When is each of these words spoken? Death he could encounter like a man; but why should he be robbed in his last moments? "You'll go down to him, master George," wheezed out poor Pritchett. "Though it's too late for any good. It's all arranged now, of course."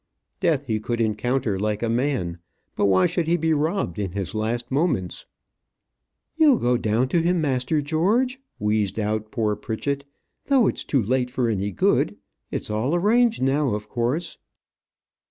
Death 0.39 0.65
he 0.65 0.79
could 0.79 0.99
encounter 0.99 1.59
like 1.59 1.83
a 1.83 1.87
man; 1.87 2.37
but 2.75 2.87
why 2.87 3.05
should 3.05 3.27
he 3.27 3.37
be 3.37 3.53
robbed 3.53 3.99
in 3.99 4.13
his 4.13 4.33
last 4.33 4.71
moments? 4.71 5.27
"You'll 6.37 6.57
go 6.57 6.75
down 6.75 7.07
to 7.09 7.21
him, 7.21 7.39
master 7.39 7.83
George," 7.83 8.39
wheezed 8.57 8.97
out 8.99 9.29
poor 9.29 9.55
Pritchett. 9.55 10.03
"Though 10.45 10.65
it's 10.65 10.83
too 10.83 11.03
late 11.03 11.29
for 11.29 11.49
any 11.51 11.69
good. 11.71 12.17
It's 12.49 12.71
all 12.71 12.95
arranged 12.95 13.43
now, 13.43 13.75
of 13.75 13.89
course." 13.89 14.39